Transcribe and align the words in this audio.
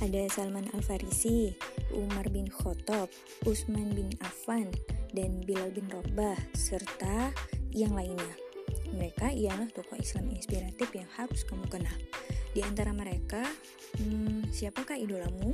Ada 0.00 0.32
Salman 0.32 0.64
Al-Farisi, 0.72 1.52
Umar 1.92 2.24
bin 2.32 2.48
Khattab, 2.48 3.12
Usman 3.44 3.92
bin 3.92 4.08
Affan, 4.24 4.72
dan 5.12 5.44
Bilal 5.44 5.68
bin 5.76 5.84
Rabah, 5.92 6.40
serta 6.56 7.28
yang 7.76 7.92
lainnya. 7.92 8.32
Mereka 8.96 9.28
ialah 9.36 9.68
tokoh 9.68 10.00
Islam 10.00 10.32
inspiratif 10.32 10.88
yang 10.96 11.04
harus 11.20 11.44
kamu 11.44 11.68
kenal. 11.68 11.98
Di 12.56 12.64
antara 12.64 12.96
mereka, 12.96 13.44
hmm, 14.00 14.48
siapakah 14.48 14.96
idolamu? 14.96 15.52